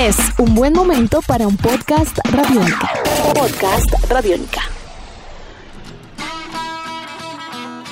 [0.00, 2.88] Es un buen momento para un podcast radiónica.
[3.34, 4.62] Podcast radiónica.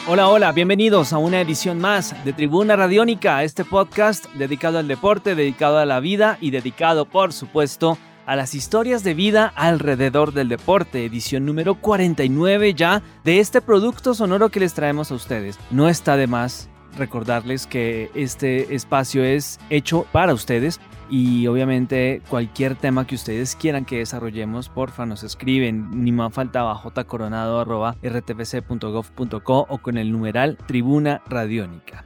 [0.06, 5.34] Hola, hola, bienvenidos a una edición más de Tribuna Radiónica, este podcast dedicado al deporte,
[5.34, 10.48] dedicado a la vida y dedicado, por supuesto, a las historias de vida alrededor del
[10.48, 15.59] deporte, edición número 49 ya de este producto sonoro que les traemos a ustedes.
[15.70, 20.80] No está de más recordarles que este espacio es hecho para ustedes
[21.11, 26.74] y obviamente cualquier tema que ustedes quieran que desarrollemos, porfa, nos escriben, ni más faltaba
[26.77, 32.05] jcoronado.rtpc.gov.co o con el numeral Tribuna Radiónica.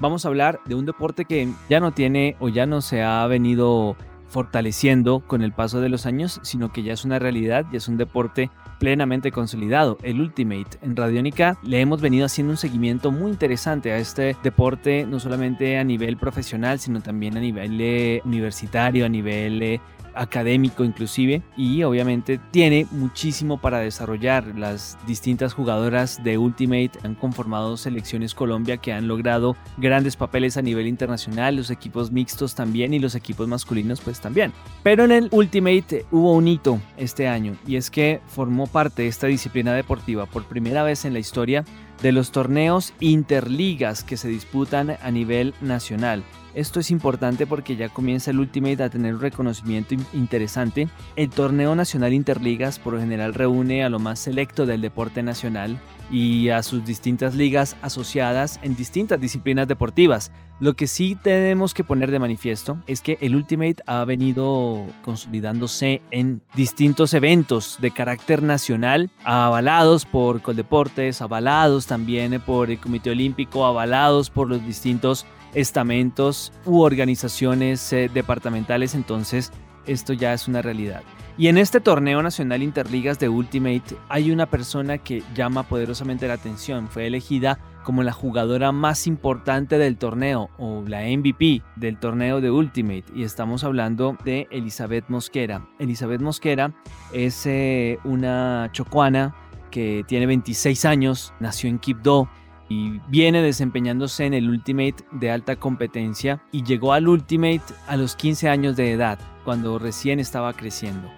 [0.00, 3.26] Vamos a hablar de un deporte que ya no tiene o ya no se ha
[3.26, 3.96] venido
[4.28, 7.88] fortaleciendo con el paso de los años, sino que ya es una realidad, y es
[7.88, 10.78] un deporte plenamente consolidado, el Ultimate.
[10.82, 15.78] En Radiónica le hemos venido haciendo un seguimiento muy interesante a este deporte, no solamente
[15.78, 19.80] a nivel profesional, sino también a nivel eh, universitario, a nivel eh,
[20.18, 24.46] académico inclusive y obviamente tiene muchísimo para desarrollar.
[24.56, 30.62] Las distintas jugadoras de Ultimate han conformado selecciones Colombia que han logrado grandes papeles a
[30.62, 34.52] nivel internacional, los equipos mixtos también y los equipos masculinos pues también.
[34.82, 39.08] Pero en el Ultimate hubo un hito este año y es que formó parte de
[39.08, 41.64] esta disciplina deportiva por primera vez en la historia
[42.02, 46.22] de los torneos interligas que se disputan a nivel nacional.
[46.58, 50.88] Esto es importante porque ya comienza el Ultimate a tener un reconocimiento interesante.
[51.14, 55.78] El torneo nacional Interligas por lo general reúne a lo más selecto del deporte nacional
[56.10, 60.32] y a sus distintas ligas asociadas en distintas disciplinas deportivas.
[60.58, 66.02] Lo que sí tenemos que poner de manifiesto es que el Ultimate ha venido consolidándose
[66.10, 73.64] en distintos eventos de carácter nacional, avalados por Coldeportes, avalados también por el Comité Olímpico,
[73.64, 79.52] avalados por los distintos estamentos u organizaciones eh, departamentales, entonces
[79.86, 81.02] esto ya es una realidad.
[81.38, 86.34] Y en este torneo nacional Interligas de Ultimate hay una persona que llama poderosamente la
[86.34, 86.88] atención.
[86.88, 92.50] Fue elegida como la jugadora más importante del torneo o la MVP del torneo de
[92.50, 93.04] Ultimate.
[93.14, 95.64] Y estamos hablando de Elizabeth Mosquera.
[95.78, 96.72] Elizabeth Mosquera
[97.12, 99.36] es eh, una chocuana
[99.70, 102.28] que tiene 26 años, nació en Quibdó
[102.68, 108.14] y viene desempeñándose en el Ultimate de alta competencia y llegó al Ultimate a los
[108.16, 111.08] 15 años de edad, cuando recién estaba creciendo.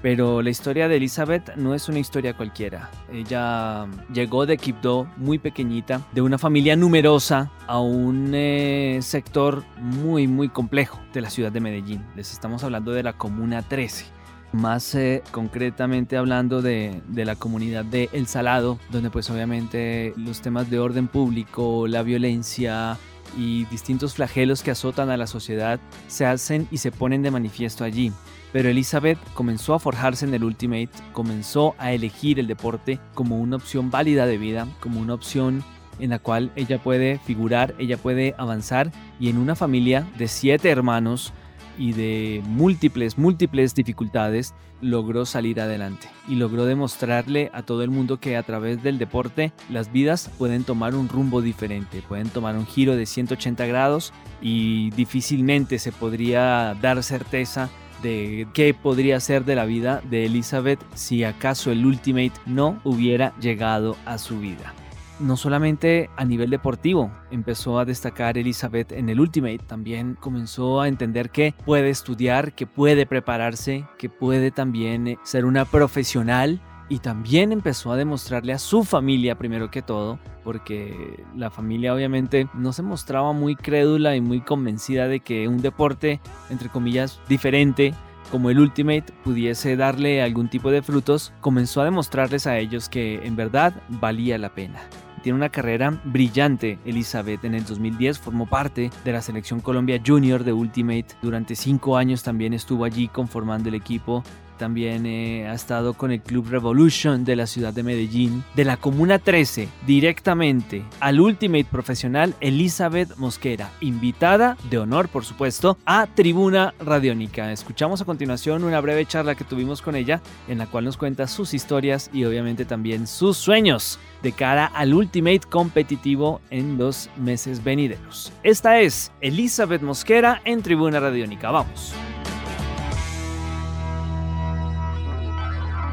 [0.00, 2.88] Pero la historia de Elizabeth no es una historia cualquiera.
[3.12, 10.28] Ella llegó de Quibdó muy pequeñita, de una familia numerosa, a un eh, sector muy,
[10.28, 12.04] muy complejo de la ciudad de Medellín.
[12.14, 14.17] Les estamos hablando de la Comuna 13
[14.52, 20.70] más eh, concretamente hablando de, la comunidad de El Salado, donde pues obviamente los temas
[20.70, 22.96] de orden público, la violencia
[23.36, 27.84] y distintos flagelos que azotan a la sociedad se hacen y se ponen de manifiesto
[27.84, 28.12] allí.
[28.52, 33.56] Pero Elizabeth comenzó a forjarse en el Ultimate, comenzó a elegir el deporte como una
[33.56, 35.62] opción válida de vida, como una opción
[35.98, 40.70] en la cual ella puede figurar, ella puede avanzar y en una familia de siete
[40.70, 41.32] hermanos
[41.78, 48.20] y de múltiples, múltiples dificultades, logró salir adelante y logró demostrarle a todo el mundo
[48.20, 52.66] que a través del deporte las vidas pueden tomar un rumbo diferente, pueden tomar un
[52.66, 57.70] giro de 180 grados y difícilmente se podría dar certeza
[58.02, 63.34] de qué podría ser de la vida de Elizabeth si acaso el Ultimate no hubiera
[63.40, 64.72] llegado a su vida
[65.20, 70.88] no solamente a nivel deportivo empezó a destacar Elizabeth en el Ultimate, también comenzó a
[70.88, 77.00] entender que puede estudiar, que puede prepararse, que puede también eh, ser una profesional y
[77.00, 82.72] también empezó a demostrarle a su familia primero que todo, porque la familia obviamente no
[82.72, 87.94] se mostraba muy crédula y muy convencida de que un deporte, entre comillas, diferente
[88.30, 93.26] como el Ultimate pudiese darle algún tipo de frutos, comenzó a demostrarles a ellos que
[93.26, 94.80] en verdad valía la pena.
[95.22, 96.78] Tiene una carrera brillante.
[96.84, 101.06] Elizabeth en el 2010 formó parte de la selección Colombia Junior de Ultimate.
[101.22, 104.22] Durante cinco años también estuvo allí conformando el equipo
[104.58, 108.44] también eh, ha estado con el Club Revolution de la ciudad de Medellín.
[108.54, 115.78] De la Comuna 13, directamente al Ultimate Profesional, Elizabeth Mosquera, invitada de honor, por supuesto,
[115.86, 117.50] a Tribuna Radiónica.
[117.52, 121.26] Escuchamos a continuación una breve charla que tuvimos con ella, en la cual nos cuenta
[121.26, 127.62] sus historias y obviamente también sus sueños de cara al Ultimate competitivo en los meses
[127.62, 128.32] venideros.
[128.42, 131.50] Esta es Elizabeth Mosquera en Tribuna Radiónica.
[131.50, 131.94] Vamos.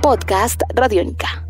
[0.06, 1.48] Podcast Radiónica.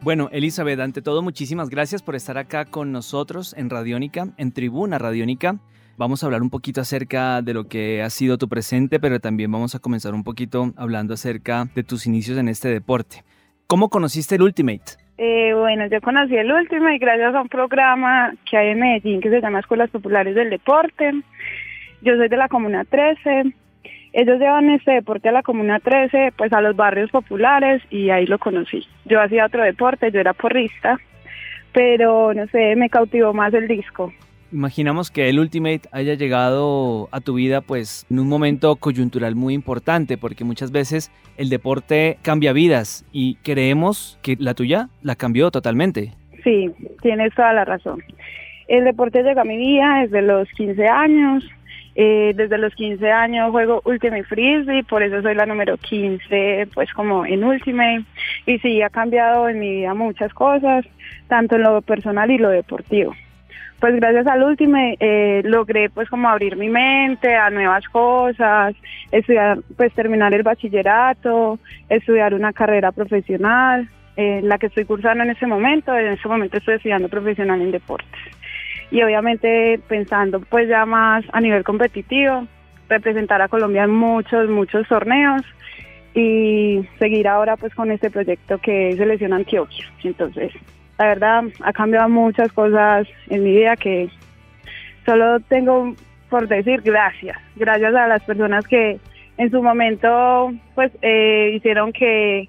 [0.00, 4.98] Bueno, Elizabeth, ante todo, muchísimas gracias por estar acá con nosotros en Radiónica, en Tribuna
[4.98, 5.58] Radiónica.
[5.98, 9.52] Vamos a hablar un poquito acerca de lo que ha sido tu presente, pero también
[9.52, 13.22] vamos a comenzar un poquito hablando acerca de tus inicios en este deporte.
[13.68, 14.98] ¿Cómo conociste el Ultimate?
[15.16, 19.30] Eh, bueno, yo conocí el Ultimate gracias a un programa que hay en Medellín que
[19.30, 21.12] se llama Escuelas Populares del Deporte.
[22.02, 23.54] Yo soy de la Comuna 13
[24.12, 28.26] ellos llevan este deporte a la Comuna 13, pues a los barrios populares y ahí
[28.26, 28.84] lo conocí.
[29.04, 30.98] Yo hacía otro deporte, yo era porrista,
[31.72, 34.12] pero no sé, me cautivó más el disco.
[34.52, 39.54] Imaginamos que el Ultimate haya llegado a tu vida pues en un momento coyuntural muy
[39.54, 45.52] importante porque muchas veces el deporte cambia vidas y creemos que la tuya la cambió
[45.52, 46.14] totalmente.
[46.42, 46.68] Sí,
[47.00, 48.02] tienes toda la razón.
[48.66, 51.48] El deporte llegó a mi vida desde los 15 años,
[52.02, 56.90] eh, desde los 15 años juego Ultimate Frisbee, por eso soy la número 15, pues
[56.94, 58.04] como en Ultimate.
[58.46, 60.86] Y sí, ha cambiado en mi vida muchas cosas,
[61.28, 63.14] tanto en lo personal y lo deportivo.
[63.80, 68.74] Pues gracias al Ultimate eh, logré pues como abrir mi mente a nuevas cosas,
[69.12, 71.58] estudiar, pues terminar el bachillerato,
[71.90, 76.56] estudiar una carrera profesional, eh, la que estoy cursando en este momento, en este momento
[76.56, 78.39] estoy estudiando profesional en deportes
[78.90, 82.46] y obviamente pensando pues ya más a nivel competitivo,
[82.88, 85.42] representar a Colombia en muchos, muchos torneos
[86.14, 89.86] y seguir ahora pues con este proyecto que es Selección Antioquia.
[90.02, 90.52] Entonces,
[90.98, 94.10] la verdad ha cambiado muchas cosas en mi vida que
[95.06, 95.94] solo tengo
[96.28, 98.98] por decir gracias, gracias a las personas que
[99.36, 102.48] en su momento pues eh, hicieron que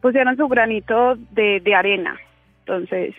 [0.00, 2.16] pusieron su granito de, de arena.
[2.60, 3.14] Entonces,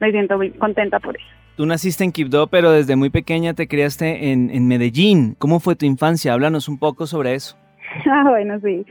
[0.00, 1.35] me siento muy contenta por eso.
[1.56, 5.34] Tú naciste en Quibdó, pero desde muy pequeña te criaste en, Medellín.
[5.38, 6.34] ¿Cómo fue tu infancia?
[6.34, 7.56] Háblanos un poco sobre eso.
[8.10, 8.84] Ah, bueno, sí.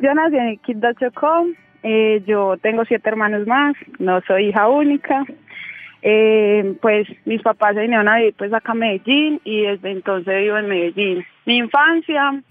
[0.00, 1.46] Yo nací en Quibdó, Chocó.
[1.82, 3.74] Eh, yo tengo siete hermanos más.
[3.98, 5.24] No soy hija única.
[6.02, 10.42] Eh, pues mis papás se vinieron a vivir pues acá a Medellín y desde entonces
[10.42, 11.24] vivo en Medellín.
[11.46, 12.42] Mi infancia,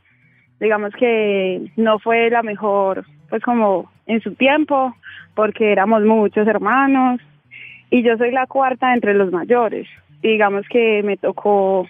[0.59, 4.95] digamos que no fue la mejor, pues como en su tiempo,
[5.35, 7.21] porque éramos muchos hermanos
[7.89, 9.87] y yo soy la cuarta entre los mayores.
[10.21, 11.87] Digamos que me tocó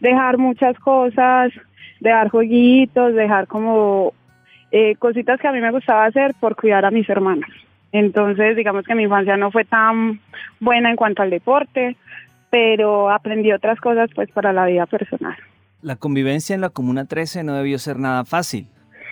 [0.00, 1.52] dejar muchas cosas,
[2.00, 4.12] dejar jueguitos, dejar como
[4.70, 7.50] eh, cositas que a mí me gustaba hacer por cuidar a mis hermanas.
[7.92, 10.20] Entonces, digamos que mi infancia no fue tan
[10.60, 11.96] buena en cuanto al deporte,
[12.50, 15.36] pero aprendí otras cosas pues para la vida personal.
[15.80, 18.66] La convivencia en la Comuna 13 no debió ser nada fácil.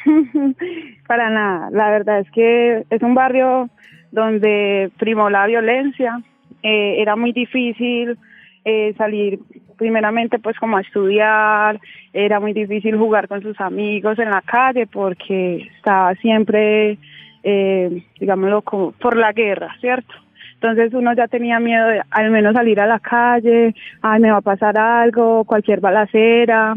[1.07, 3.71] para nada, la verdad es que es un barrio
[4.11, 6.21] donde primó la violencia.
[6.63, 8.19] Eh, era muy difícil
[8.65, 9.39] eh, salir
[9.77, 11.79] primeramente pues como a estudiar,
[12.13, 16.99] era muy difícil jugar con sus amigos en la calle porque estaba siempre,
[17.43, 20.15] eh, digámoslo, por la guerra, ¿cierto?
[20.55, 24.39] Entonces uno ya tenía miedo de al menos salir a la calle, ay, me va
[24.39, 26.75] a pasar algo, cualquier balacera,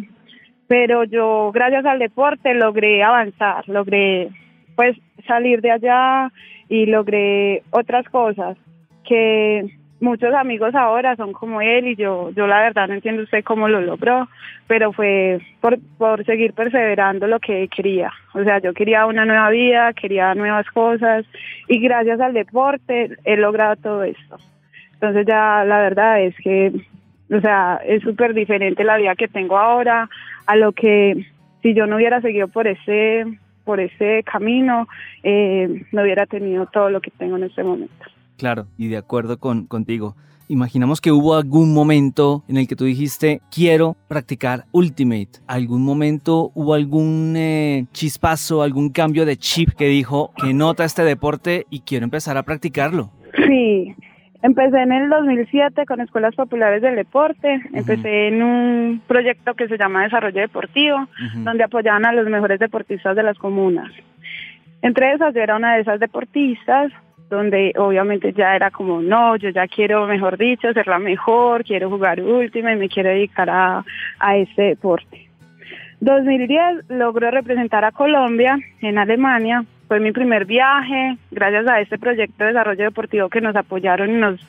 [0.67, 4.29] pero yo gracias al deporte logré avanzar, logré
[4.75, 6.31] pues salir de allá
[6.69, 8.57] y logré otras cosas
[9.03, 9.65] que
[9.99, 13.67] muchos amigos ahora son como él y yo, yo la verdad no entiendo usted cómo
[13.67, 14.27] lo logró,
[14.67, 18.11] pero fue por, por seguir perseverando lo que quería.
[18.33, 21.25] O sea, yo quería una nueva vida, quería nuevas cosas
[21.67, 24.37] y gracias al deporte he logrado todo esto.
[24.93, 26.71] Entonces ya la verdad es que,
[27.31, 30.09] o sea, es súper diferente la vida que tengo ahora
[30.45, 31.25] a lo que
[31.61, 33.25] si yo no hubiera seguido por ese
[33.69, 34.87] por ese camino,
[35.21, 37.93] eh, no hubiera tenido todo lo que tengo en este momento.
[38.35, 40.15] Claro, y de acuerdo con, contigo.
[40.47, 45.29] Imaginamos que hubo algún momento en el que tú dijiste, quiero practicar Ultimate.
[45.45, 51.03] ¿Algún momento hubo algún eh, chispazo, algún cambio de chip que dijo que nota este
[51.03, 53.11] deporte y quiero empezar a practicarlo?
[53.45, 53.93] Sí,
[54.41, 59.77] Empecé en el 2007 con Escuelas Populares del Deporte, empecé en un proyecto que se
[59.77, 61.07] llama Desarrollo Deportivo,
[61.43, 63.91] donde apoyaban a los mejores deportistas de las comunas.
[64.81, 66.93] Entre esas yo era una de esas deportistas,
[67.29, 71.89] donde obviamente ya era como, no, yo ya quiero, mejor dicho, ser la mejor, quiero
[71.89, 73.83] jugar última y me quiero dedicar a,
[74.19, 75.29] a este deporte.
[75.99, 82.43] 2010 logró representar a Colombia en Alemania fue mi primer viaje, gracias a este proyecto
[82.43, 84.39] de desarrollo deportivo que nos apoyaron y nos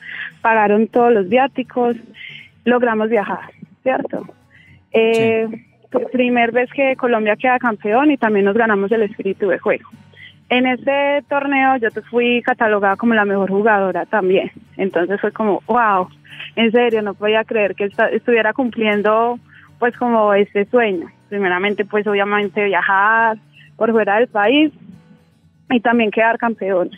[0.43, 1.97] pagaron todos los viáticos,
[2.67, 3.51] logramos viajar,
[3.83, 4.27] ¿cierto?
[4.93, 5.49] Eh,
[6.13, 9.89] Primer vez que Colombia queda campeón y también nos ganamos el espíritu de juego.
[10.49, 14.53] En ese torneo yo fui catalogada como la mejor jugadora también.
[14.77, 16.09] Entonces fue como, wow,
[16.55, 19.41] en serio, no podía creer que estuviera cumpliendo
[19.81, 21.11] pues como este sueño.
[21.29, 23.39] Primeramente pues obviamente viajar
[23.77, 24.71] por fuera del país
[25.71, 26.91] y también quedar campeón.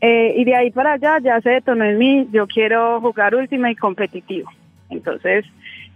[0.00, 3.70] Eh, y de ahí para allá ya se detonó en mí, yo quiero jugar última
[3.70, 4.50] y competitivo.
[4.88, 5.44] Entonces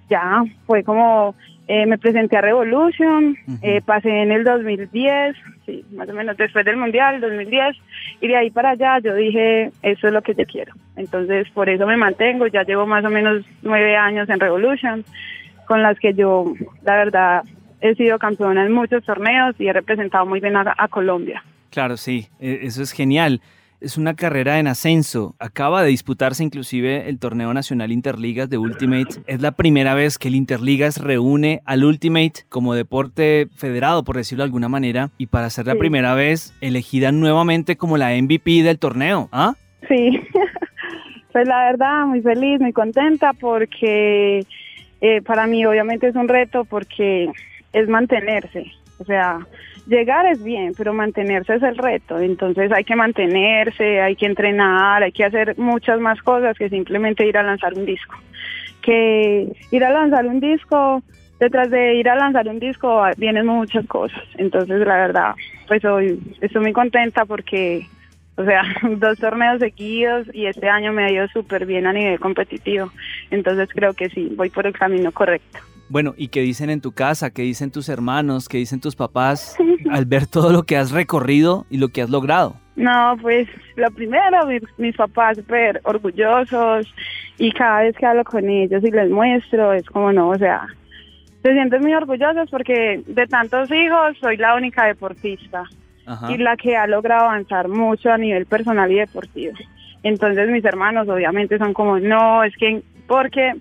[0.09, 1.35] ya fue como
[1.67, 6.63] eh, me presenté a Revolution, eh, pasé en el 2010, sí, más o menos después
[6.67, 7.77] del Mundial, 2010,
[8.21, 10.75] y de ahí para allá yo dije, eso es lo que yo quiero.
[10.97, 15.05] Entonces, por eso me mantengo, ya llevo más o menos nueve años en Revolution,
[15.67, 17.45] con las que yo, la verdad,
[17.81, 21.43] he sido campeona en muchos torneos y he representado muy bien a Colombia.
[21.75, 23.41] Claro, sí, e, eso es genial
[23.81, 25.35] es una carrera en ascenso.
[25.39, 29.21] Acaba de disputarse inclusive el torneo nacional Interligas de Ultimate.
[29.27, 34.43] Es la primera vez que el Interligas reúne al Ultimate como deporte federado, por decirlo
[34.43, 38.79] de alguna manera, y para ser la primera vez elegida nuevamente como la MVP del
[38.79, 39.29] torneo.
[39.33, 39.55] ¿Ah?
[39.87, 40.19] Sí,
[41.33, 44.47] pues la verdad, muy feliz, muy contenta porque
[45.03, 47.31] eh, para mí obviamente es un reto porque
[47.75, 48.73] es mantenerse.
[48.99, 49.47] O sea,
[49.87, 52.19] llegar es bien, pero mantenerse es el reto.
[52.19, 57.27] Entonces hay que mantenerse, hay que entrenar, hay que hacer muchas más cosas que simplemente
[57.27, 58.15] ir a lanzar un disco.
[58.83, 61.03] Que ir a lanzar un disco,
[61.39, 64.23] detrás de ir a lanzar un disco vienen muchas cosas.
[64.37, 65.35] Entonces la verdad,
[65.67, 67.87] pues hoy estoy muy contenta porque,
[68.37, 68.63] o sea,
[68.97, 72.91] dos torneos seguidos y este año me ha ido súper bien a nivel competitivo.
[73.31, 75.61] Entonces creo que sí, voy por el camino correcto.
[75.89, 77.31] Bueno, ¿y qué dicen en tu casa?
[77.31, 78.49] ¿Qué dicen tus hermanos?
[78.49, 79.57] ¿Qué dicen tus papás
[79.91, 82.57] al ver todo lo que has recorrido y lo que has logrado?
[82.77, 84.47] No, pues lo primero,
[84.79, 86.93] mis, papás súper orgullosos
[87.39, 90.67] y cada vez que hablo con ellos y les muestro, es como no, o sea,
[91.43, 95.65] se sienten muy orgullosos porque de tantos hijos soy la única deportista
[96.29, 99.55] y la que ha logrado avanzar mucho a nivel personal y deportivo.
[100.03, 103.53] Entonces mis hermanos obviamente son como, no, es que porque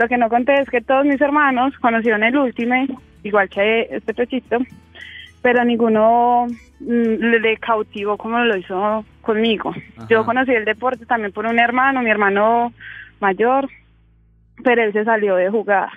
[0.00, 2.74] lo que no conté es que todos mis hermanos conocieron el último,
[3.22, 4.56] igual que este pechito,
[5.42, 6.46] pero ninguno
[6.80, 6.86] mm,
[7.42, 9.74] le cautivó como lo hizo conmigo.
[10.08, 12.72] Yo conocí el deporte también por un hermano, mi hermano
[13.20, 13.68] mayor,
[14.64, 15.90] pero él se salió de jugar.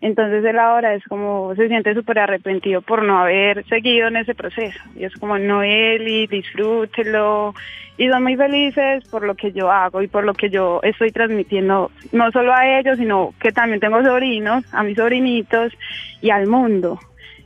[0.00, 4.34] Entonces él ahora es como, se siente súper arrepentido por no haber seguido en ese
[4.34, 4.78] proceso.
[4.96, 7.54] Y es como, no y disfrútelo.
[7.98, 11.10] Y son muy felices por lo que yo hago y por lo que yo estoy
[11.10, 15.74] transmitiendo, no solo a ellos, sino que también tengo sobrinos, a mis sobrinitos
[16.22, 16.98] y al mundo,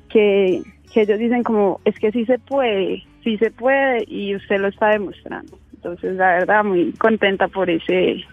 [0.09, 4.61] que, que ellos dicen como, es que sí se puede, sí se puede y usted
[4.61, 5.59] lo está demostrando.
[5.75, 8.25] Entonces, la verdad, muy contenta por ese,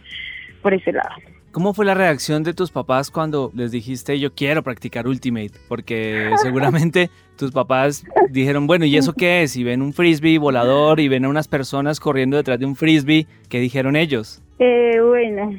[0.62, 1.16] por ese lado.
[1.51, 5.51] ¿Cómo fue la reacción de tus papás cuando les dijiste yo quiero practicar Ultimate?
[5.67, 9.58] Porque seguramente tus papás dijeron, bueno, ¿y eso qué es?
[9.58, 13.27] Y ven un frisbee volador y ven a unas personas corriendo detrás de un frisbee,
[13.50, 14.41] ¿qué dijeron ellos?
[14.60, 15.53] Eh, bueno,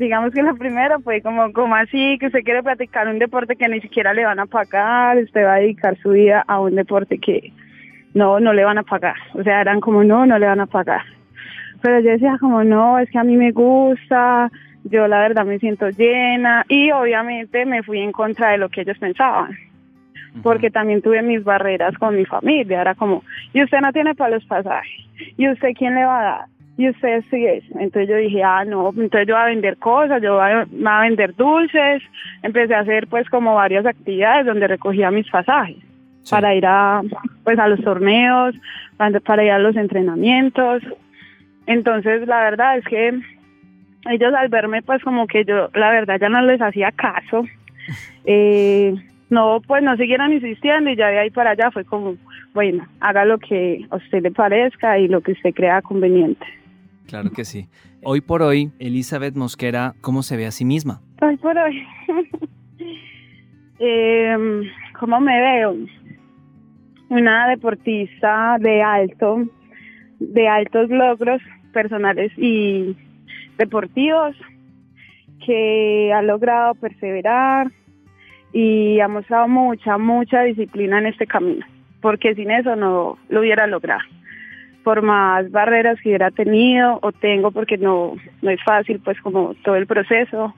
[0.00, 3.68] digamos que lo primero fue como, como así, que usted quiere practicar un deporte que
[3.68, 7.18] ni siquiera le van a pagar, usted va a dedicar su vida a un deporte
[7.18, 7.52] que
[8.14, 9.16] no, no le van a pagar.
[9.34, 11.02] O sea, eran como, no, no le van a pagar.
[11.82, 14.50] Pero yo decía como, no, es que a mí me gusta,
[14.90, 18.82] yo la verdad me siento llena y obviamente me fui en contra de lo que
[18.82, 19.56] ellos pensaban,
[20.42, 24.34] porque también tuve mis barreras con mi familia, era como, y usted no tiene para
[24.34, 26.44] los pasajes, y usted quién le va a dar,
[26.76, 30.22] y usted sí es, entonces yo dije, ah, no, entonces yo voy a vender cosas,
[30.22, 32.02] yo voy a, vender dulces,
[32.42, 35.76] empecé a hacer pues como varias actividades donde recogía mis pasajes.
[36.30, 37.02] para ir a
[37.44, 38.54] pues a los torneos,
[38.96, 40.82] para ir a los entrenamientos.
[41.66, 43.20] Entonces, la verdad es que
[44.10, 47.44] ellos al verme pues como que yo la verdad ya no les hacía caso,
[48.24, 48.94] eh,
[49.30, 52.16] no pues no siguieron insistiendo y ya de ahí para allá fue como,
[52.54, 56.46] bueno, haga lo que a usted le parezca y lo que usted crea conveniente.
[57.06, 57.68] Claro que sí.
[58.02, 61.00] Hoy por hoy, Elizabeth Mosquera, ¿cómo se ve a sí misma?
[61.20, 61.86] Hoy por hoy.
[63.78, 64.36] eh,
[64.98, 65.76] ¿Cómo me veo?
[67.08, 69.44] Una deportista de alto,
[70.18, 71.40] de altos logros
[71.72, 72.96] personales y
[73.56, 74.36] deportivos,
[75.44, 77.70] que ha logrado perseverar
[78.52, 81.64] y ha mostrado mucha, mucha disciplina en este camino,
[82.00, 84.02] porque sin eso no lo hubiera logrado.
[84.82, 89.54] Por más barreras que hubiera tenido o tengo, porque no, no es fácil, pues como
[89.64, 90.54] todo el proceso,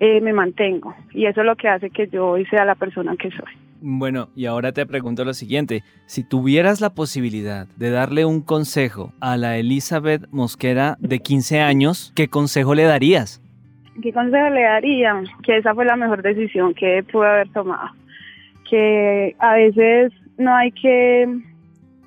[0.00, 0.94] eh, me mantengo.
[1.12, 3.67] Y eso es lo que hace que yo hoy sea la persona que soy.
[3.80, 5.82] Bueno, y ahora te pregunto lo siguiente.
[6.06, 12.12] Si tuvieras la posibilidad de darle un consejo a la Elizabeth Mosquera de 15 años,
[12.16, 13.40] ¿qué consejo le darías?
[14.02, 15.22] ¿Qué consejo le daría?
[15.42, 17.90] Que esa fue la mejor decisión que pude haber tomado.
[18.68, 21.28] Que a veces no hay que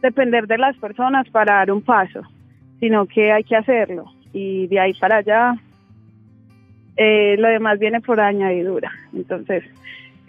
[0.01, 2.21] depender de las personas para dar un paso,
[2.79, 4.05] sino que hay que hacerlo.
[4.33, 5.55] Y de ahí para allá,
[6.97, 8.91] eh, lo demás viene por añadidura.
[9.13, 9.63] Entonces,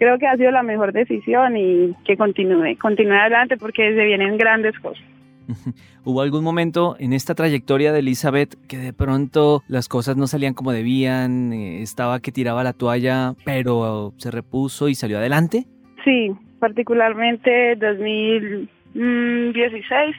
[0.03, 4.35] creo que ha sido la mejor decisión y que continúe, continúe adelante porque se vienen
[4.37, 5.01] grandes cosas.
[6.03, 10.53] ¿Hubo algún momento en esta trayectoria de Elizabeth que de pronto las cosas no salían
[10.53, 15.67] como debían, eh, estaba que tiraba la toalla, pero se repuso y salió adelante?
[16.03, 20.17] Sí, particularmente 2016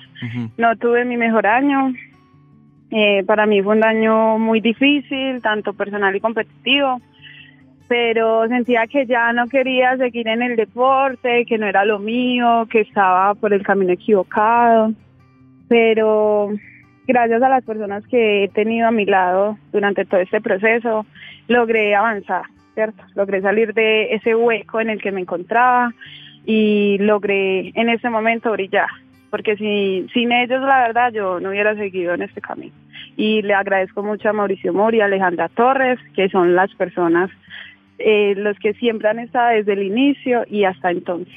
[0.56, 1.92] no tuve mi mejor año.
[2.90, 7.02] Eh, para mí fue un año muy difícil, tanto personal y competitivo
[7.94, 12.66] pero sentía que ya no quería seguir en el deporte, que no era lo mío,
[12.68, 14.92] que estaba por el camino equivocado.
[15.68, 16.50] Pero
[17.06, 21.06] gracias a las personas que he tenido a mi lado durante todo este proceso,
[21.46, 22.42] logré avanzar,
[22.74, 23.00] ¿cierto?
[23.14, 25.94] Logré salir de ese hueco en el que me encontraba
[26.44, 28.90] y logré en ese momento brillar,
[29.30, 32.74] porque si, sin ellos, la verdad, yo no hubiera seguido en este camino.
[33.16, 37.30] Y le agradezco mucho a Mauricio Mori y a Alejandra Torres, que son las personas
[37.98, 41.34] eh, los que siempre han estado desde el inicio y hasta entonces.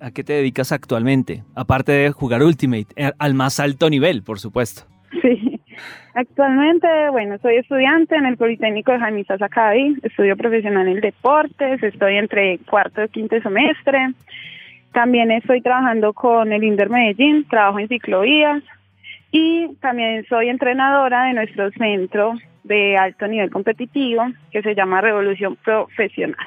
[0.00, 1.42] ¿A qué te dedicas actualmente?
[1.54, 4.82] Aparte de jugar Ultimate, eh, al más alto nivel, por supuesto.
[5.22, 5.60] Sí,
[6.14, 12.16] actualmente, bueno, soy estudiante en el Politécnico de Jaime Academy, estudio profesional en deportes, estoy
[12.16, 14.12] entre cuarto y quinto semestre.
[14.92, 18.62] También estoy trabajando con el Inder Medellín, trabajo en ciclovías
[19.30, 22.34] y también soy entrenadora de nuestro centro
[22.66, 26.46] de alto nivel competitivo que se llama Revolución Profesional.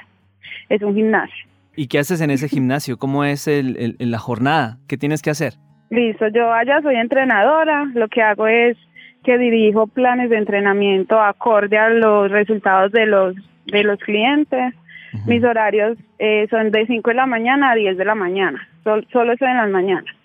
[0.69, 1.47] Es un gimnasio.
[1.75, 2.97] ¿Y qué haces en ese gimnasio?
[2.97, 4.77] ¿Cómo es el, la jornada?
[4.87, 5.53] ¿Qué tienes que hacer?
[5.89, 8.77] Listo, yo allá soy entrenadora, lo que hago es
[9.23, 13.35] que dirijo planes de entrenamiento acorde a los resultados de los,
[13.65, 14.73] de los clientes.
[15.25, 19.33] Mis horarios eh, son de 5 de la mañana a 10 de la mañana, solo
[19.33, 20.18] estoy en las mañanas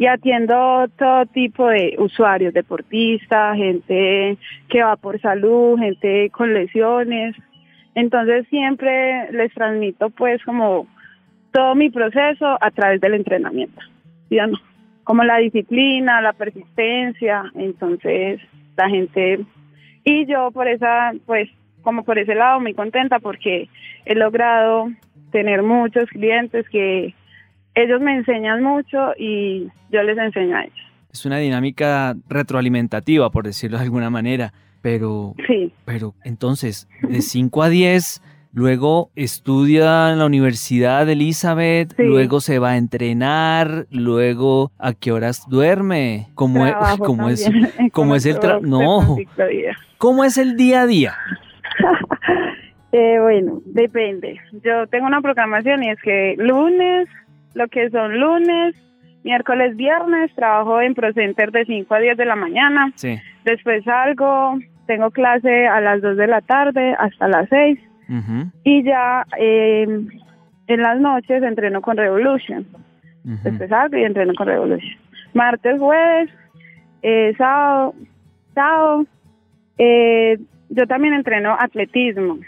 [0.00, 4.38] y atiendo todo tipo de usuarios, deportistas, gente
[4.70, 7.36] que va por salud, gente con lesiones.
[7.94, 10.86] Entonces siempre les transmito pues como
[11.52, 13.78] todo mi proceso a través del entrenamiento,
[15.04, 18.40] como la disciplina, la persistencia, entonces
[18.78, 19.40] la gente
[20.02, 21.50] y yo por esa pues
[21.82, 23.68] como por ese lado muy contenta porque
[24.06, 24.88] he logrado
[25.30, 27.12] tener muchos clientes que
[27.74, 30.76] ellos me enseñan mucho y yo les enseño a ellos.
[31.12, 35.72] Es una dinámica retroalimentativa, por decirlo de alguna manera, pero, sí.
[35.84, 42.58] pero entonces, de 5 a 10, luego estudia en la Universidad de Elizabeth, luego se
[42.58, 47.50] va a entrenar, luego a qué horas duerme, cómo es, cómo es,
[47.92, 49.16] cómo es el no,
[49.98, 51.14] cómo es el día a día.
[52.92, 54.38] eh, bueno, depende.
[54.64, 57.08] Yo tengo una programación y es que lunes
[57.54, 58.74] lo que son lunes,
[59.24, 62.92] miércoles, viernes, trabajo en ProCenter de 5 a 10 de la mañana.
[62.94, 63.18] Sí.
[63.44, 67.78] Después salgo, tengo clase a las 2 de la tarde hasta las 6.
[68.64, 69.86] Y ya eh,
[70.66, 72.66] en las noches entreno con Revolution.
[73.22, 74.98] Después salgo y entreno con Revolution.
[75.32, 76.28] Martes, jueves,
[77.02, 77.94] eh, sábado,
[78.52, 79.06] sábado.
[79.78, 80.38] Eh,
[80.70, 82.38] yo también entreno atletismo.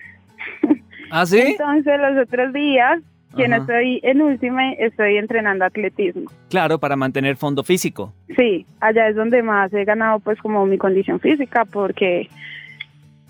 [1.12, 1.40] ¿Ah, sí?
[1.46, 3.00] Entonces los otros días
[3.36, 6.30] que no estoy en última, estoy entrenando atletismo.
[6.50, 8.12] Claro, para mantener fondo físico.
[8.36, 12.28] Sí, allá es donde más he ganado pues como mi condición física porque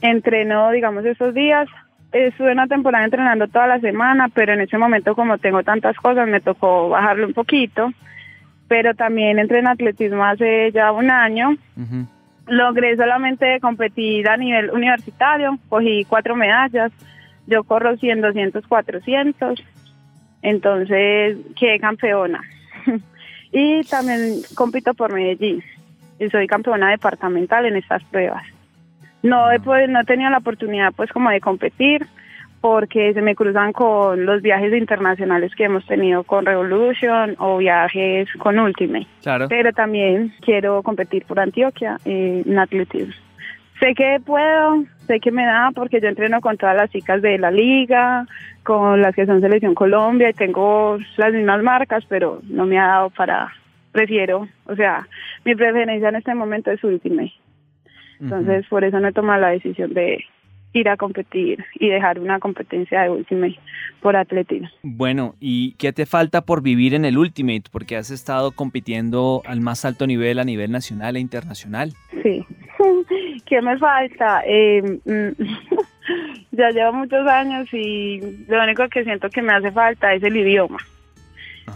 [0.01, 1.69] entreno, digamos, esos días.
[2.13, 6.29] Estuve una temporada entrenando toda la semana, pero en ese momento como tengo tantas cosas
[6.29, 7.91] me tocó bajarlo un poquito.
[8.69, 11.57] Pero también entreno atletismo hace ya un año.
[12.47, 16.93] Logré solamente competir a nivel universitario, cogí cuatro medallas.
[17.47, 19.63] Yo corro 100, 200, 400
[20.43, 22.43] entonces, quedé campeona.
[23.53, 25.63] y también compito por Medellín.
[26.19, 28.45] Y soy campeona departamental en estas pruebas.
[29.23, 32.07] No he, pues, no he tenido la oportunidad pues como de competir
[32.61, 38.29] porque se me cruzan con los viajes internacionales que hemos tenido con Revolution o viajes
[38.39, 39.07] con Ultimate.
[39.23, 39.49] Claro.
[39.49, 43.15] Pero también quiero competir por Antioquia en atletismo.
[43.83, 47.37] Sé que puedo, sé que me da porque yo entreno con todas las chicas de
[47.37, 48.29] la liga,
[48.63, 52.87] con las que son Selección Colombia y tengo las mismas marcas, pero no me ha
[52.87, 53.53] dado para,
[53.91, 55.09] prefiero, o sea,
[55.45, 57.33] mi preferencia en este momento es Ultimate.
[58.21, 60.25] Entonces, por eso no he tomado la decisión de
[60.75, 63.59] ir a competir y dejar una competencia de Ultimate
[64.01, 64.69] por atletismo.
[64.85, 67.65] Bueno, ¿y qué te falta por vivir en el Ultimate?
[67.73, 71.95] Porque has estado compitiendo al más alto nivel a nivel nacional e internacional.
[72.23, 72.47] Sí.
[73.47, 74.43] ¿Qué me falta?
[74.47, 75.43] Eh, mm,
[76.53, 80.37] ya llevo muchos años y lo único que siento que me hace falta es el
[80.37, 80.79] idioma.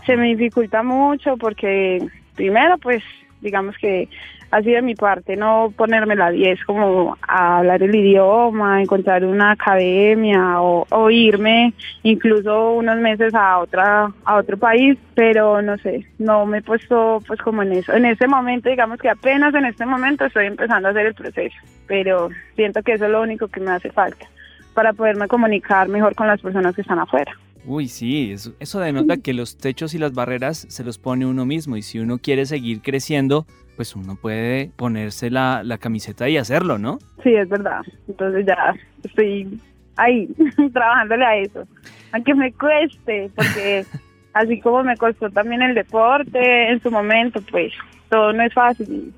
[0.04, 3.02] Se me dificulta mucho porque primero pues
[3.40, 4.08] digamos que
[4.56, 9.52] así de mi parte, no ponerme la 10 como a hablar el idioma, encontrar una
[9.52, 16.46] academia o, irme incluso unos meses a otra a otro país, pero no sé, no
[16.46, 17.92] me he puesto pues como en eso.
[17.92, 21.56] En este momento, digamos que apenas en este momento estoy empezando a hacer el proceso,
[21.86, 24.26] pero siento que eso es lo único que me hace falta
[24.74, 27.32] para poderme comunicar mejor con las personas que están afuera.
[27.66, 31.44] Uy, sí, eso, eso denota que los techos y las barreras se los pone uno
[31.44, 33.44] mismo y si uno quiere seguir creciendo,
[33.76, 36.98] pues uno puede ponerse la, la camiseta y hacerlo, ¿no?
[37.22, 37.82] Sí, es verdad.
[38.08, 39.60] Entonces ya estoy
[39.96, 40.28] ahí
[40.72, 41.64] trabajándole a eso.
[42.12, 43.84] Aunque me cueste, porque
[44.32, 47.72] así como me costó también el deporte en su momento, pues
[48.10, 49.12] todo no es fácil.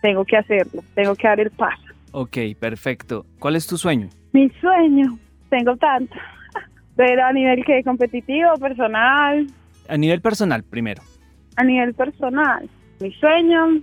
[0.00, 1.82] Tengo que hacerlo, tengo que dar el paso.
[2.12, 3.24] Ok, perfecto.
[3.38, 4.08] ¿Cuál es tu sueño?
[4.32, 6.14] Mi sueño, tengo tanto,
[6.96, 9.46] pero a nivel que competitivo, personal.
[9.88, 11.02] A nivel personal, primero.
[11.56, 12.68] A nivel personal,
[13.00, 13.80] mi sueño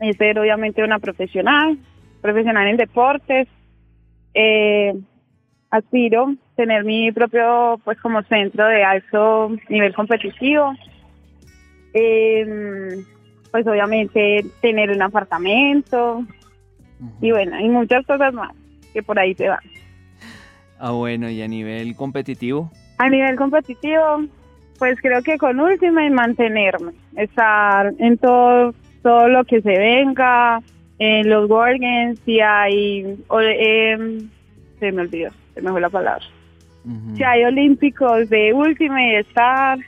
[0.00, 1.78] es ser obviamente una profesional,
[2.20, 3.48] profesional en deportes.
[4.34, 4.94] Eh,
[5.70, 10.74] aspiro tener mi propio, pues como centro de alto nivel competitivo.
[11.94, 13.04] Eh,
[13.50, 16.26] pues obviamente tener un apartamento
[17.20, 18.52] y bueno, y muchas cosas más
[18.92, 19.60] que por ahí se van.
[20.78, 22.70] Ah, bueno, y a nivel competitivo.
[22.98, 24.24] A nivel competitivo,
[24.78, 28.74] pues creo que con última y mantenerme, estar en todo
[29.06, 30.60] todo lo que se venga,
[30.98, 34.18] en los Games, si hay, eh,
[34.80, 36.24] se me olvidó, se me fue la palabra.
[37.14, 39.78] Si hay olímpicos de última y estar,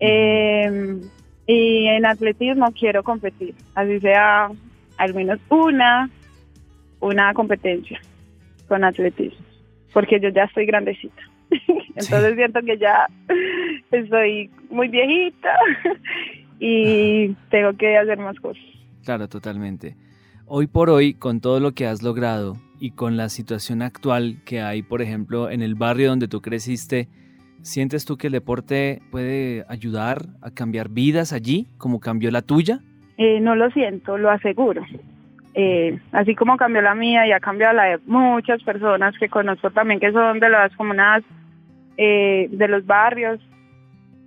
[0.00, 0.98] eh,
[1.46, 4.48] y en atletismo quiero competir, así sea
[4.96, 6.08] al menos una,
[7.00, 8.00] una competencia
[8.66, 9.44] con atletismo,
[9.92, 11.22] porque yo ya estoy grandecita.
[11.96, 13.08] Entonces siento que ya
[13.90, 15.54] estoy muy viejita
[16.66, 18.62] y tengo que hacer más cosas.
[19.04, 19.96] Claro, totalmente.
[20.46, 24.62] Hoy por hoy, con todo lo que has logrado y con la situación actual que
[24.62, 27.08] hay, por ejemplo, en el barrio donde tú creciste,
[27.60, 32.80] ¿sientes tú que el deporte puede ayudar a cambiar vidas allí, como cambió la tuya?
[33.18, 34.82] Eh, no lo siento, lo aseguro.
[35.52, 39.70] Eh, así como cambió la mía y ha cambiado la de muchas personas que conozco
[39.70, 41.22] también que son de las comunas,
[41.98, 43.38] eh, de los barrios,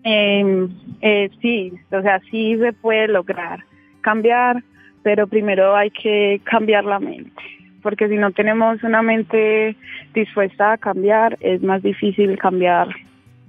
[0.09, 0.67] eh,
[1.01, 3.59] eh, sí, o sea, sí se puede lograr
[3.99, 4.63] cambiar,
[5.03, 7.43] pero primero hay que cambiar la mente,
[7.83, 9.75] porque si no tenemos una mente
[10.13, 12.87] dispuesta a cambiar, es más difícil cambiar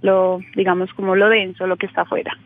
[0.03, 2.37] lo, digamos, como lo denso, lo que está afuera.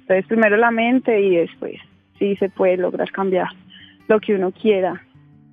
[0.00, 1.80] Entonces, primero la mente y después
[2.20, 3.48] sí se puede lograr cambiar
[4.06, 5.02] lo que uno quiera,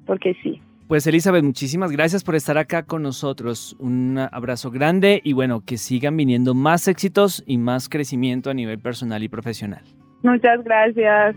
[0.05, 0.61] porque sí.
[0.93, 3.75] Pues Elizabeth, muchísimas gracias por estar acá con nosotros.
[3.79, 8.77] Un abrazo grande y bueno, que sigan viniendo más éxitos y más crecimiento a nivel
[8.77, 9.81] personal y profesional.
[10.21, 11.35] Muchas gracias.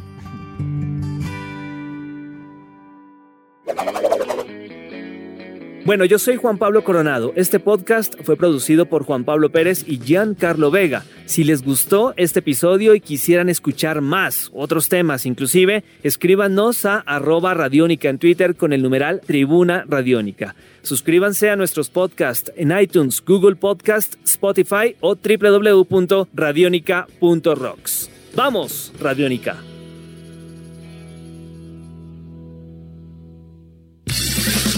[5.87, 7.33] Bueno, yo soy Juan Pablo Coronado.
[7.37, 11.05] Este podcast fue producido por Juan Pablo Pérez y Giancarlo Vega.
[11.27, 17.55] Si les gustó este episodio y quisieran escuchar más, otros temas inclusive, escríbanos a arroba
[17.55, 20.57] radiónica en Twitter con el numeral Tribuna Radiónica.
[20.83, 28.11] Suscríbanse a nuestros podcasts en iTunes, Google Podcast, Spotify o www.radionica.rocks.
[28.35, 29.76] ¡Vamos, Radiónica!